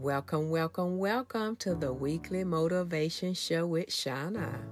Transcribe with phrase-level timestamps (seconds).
[0.00, 4.62] Welcome, welcome, welcome to the weekly motivation show with Shauna.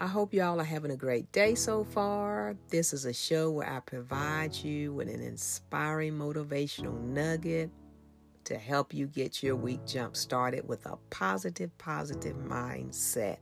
[0.00, 2.56] I hope y'all are having a great day so far.
[2.68, 7.70] This is a show where I provide you with an inspiring motivational nugget
[8.42, 13.36] to help you get your week jump started with a positive, positive mindset.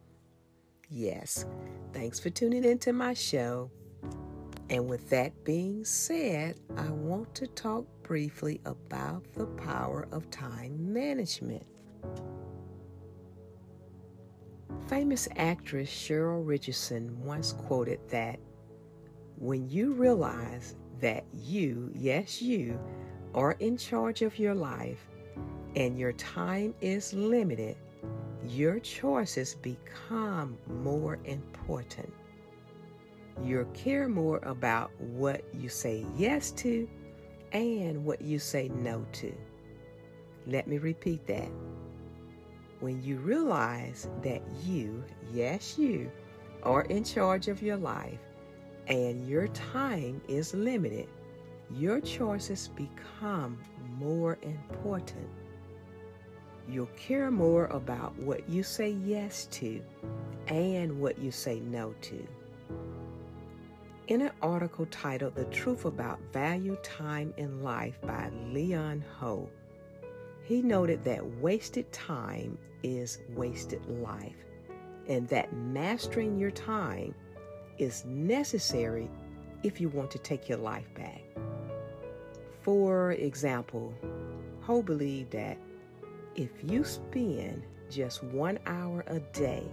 [0.91, 1.47] Yes,
[1.95, 3.71] thanks for tuning into my show.
[4.71, 10.93] And with that being said, I want to talk briefly about the power of time
[10.93, 11.67] management.
[14.89, 18.39] Famous actress Cheryl Richardson once quoted that
[19.37, 22.79] when you realize that you, yes, you,
[23.35, 25.05] are in charge of your life
[25.75, 27.77] and your time is limited,
[28.47, 32.13] your choices become more important.
[33.43, 36.89] You care more about what you say yes to
[37.53, 39.33] and what you say no to.
[40.47, 41.49] Let me repeat that.
[42.81, 46.11] When you realize that you, yes, you,
[46.63, 48.19] are in charge of your life
[48.87, 51.09] and your time is limited,
[51.71, 53.59] your choices become
[53.99, 55.29] more important.
[56.69, 59.83] You'll care more about what you say yes to
[60.49, 62.27] and what you say no to.
[64.11, 69.49] In an article titled The Truth About Value, Time, in Life by Leon Ho,
[70.43, 74.35] he noted that wasted time is wasted life
[75.07, 77.15] and that mastering your time
[77.79, 79.09] is necessary
[79.63, 81.23] if you want to take your life back.
[82.63, 83.95] For example,
[84.63, 85.57] Ho believed that
[86.35, 89.71] if you spend just one hour a day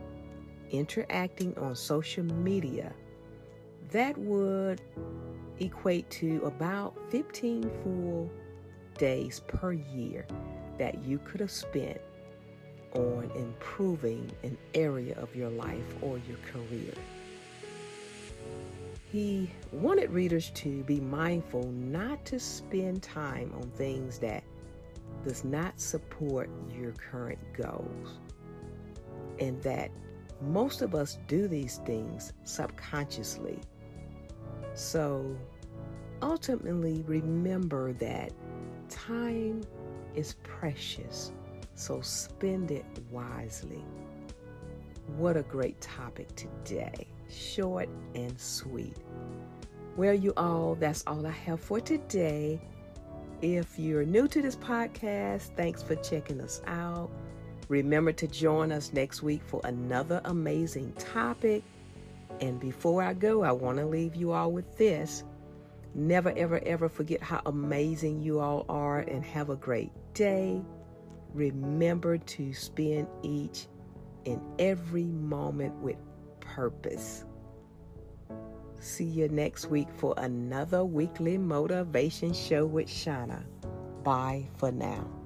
[0.70, 2.94] interacting on social media,
[3.92, 4.82] that would
[5.60, 8.30] equate to about 15 full
[8.98, 10.26] days per year
[10.78, 12.00] that you could have spent
[12.94, 16.94] on improving an area of your life or your career.
[19.12, 24.44] He wanted readers to be mindful not to spend time on things that
[25.24, 28.20] does not support your current goals
[29.40, 29.92] and that
[30.42, 33.60] most of us do these things subconsciously
[34.78, 35.36] so
[36.22, 38.32] ultimately, remember that
[38.90, 39.62] time
[40.14, 41.32] is precious,
[41.74, 43.84] so spend it wisely.
[45.16, 47.08] What a great topic today!
[47.28, 48.98] Short and sweet.
[49.96, 52.62] Well, you all, that's all I have for today.
[53.42, 57.10] If you're new to this podcast, thanks for checking us out.
[57.68, 61.64] Remember to join us next week for another amazing topic.
[62.40, 65.24] And before I go, I want to leave you all with this.
[65.96, 70.62] Never, ever, ever forget how amazing you all are and have a great day.
[71.34, 73.68] Remember to spend each
[74.26, 75.98] and every moment with
[76.40, 77.26] purpose.
[78.80, 83.44] See you next week for another weekly motivation show with Shauna.
[84.04, 85.17] Bye for now.